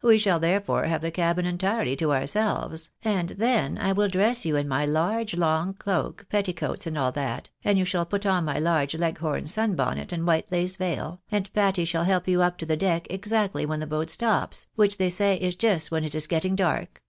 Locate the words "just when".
15.56-16.04